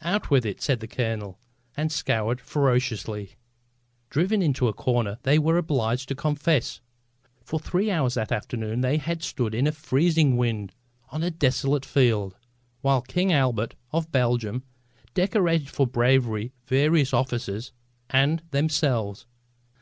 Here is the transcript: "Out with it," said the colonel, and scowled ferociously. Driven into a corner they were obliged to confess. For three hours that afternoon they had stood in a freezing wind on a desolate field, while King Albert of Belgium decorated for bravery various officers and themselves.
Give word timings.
"Out 0.00 0.30
with 0.30 0.46
it," 0.46 0.62
said 0.62 0.80
the 0.80 0.88
colonel, 0.88 1.38
and 1.76 1.92
scowled 1.92 2.40
ferociously. 2.40 3.36
Driven 4.08 4.40
into 4.40 4.66
a 4.66 4.72
corner 4.72 5.18
they 5.24 5.38
were 5.38 5.58
obliged 5.58 6.08
to 6.08 6.14
confess. 6.14 6.80
For 7.44 7.60
three 7.60 7.90
hours 7.90 8.14
that 8.14 8.32
afternoon 8.32 8.80
they 8.80 8.96
had 8.96 9.22
stood 9.22 9.54
in 9.54 9.66
a 9.66 9.72
freezing 9.72 10.38
wind 10.38 10.72
on 11.10 11.22
a 11.22 11.30
desolate 11.30 11.84
field, 11.84 12.34
while 12.80 13.02
King 13.02 13.30
Albert 13.30 13.74
of 13.92 14.10
Belgium 14.10 14.62
decorated 15.12 15.68
for 15.68 15.86
bravery 15.86 16.54
various 16.64 17.12
officers 17.12 17.72
and 18.08 18.42
themselves. 18.52 19.26